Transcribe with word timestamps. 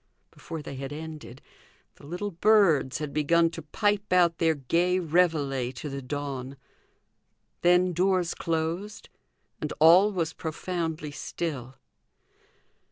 Before 0.31 0.63
they 0.63 0.77
had 0.77 0.91
ended, 0.91 1.43
the 1.97 2.07
little 2.07 2.31
birds 2.31 2.97
had 2.97 3.13
begun 3.13 3.51
to 3.51 3.61
pipe 3.61 4.11
out 4.11 4.39
their 4.39 4.55
gay 4.55 4.99
reveillee 4.99 5.71
to 5.75 5.89
the 5.89 6.01
dawn. 6.01 6.57
Then 7.61 7.93
doors 7.93 8.33
closed, 8.33 9.09
and 9.59 9.71
all 9.79 10.11
was 10.11 10.33
profoundly 10.33 11.11
still. 11.11 11.75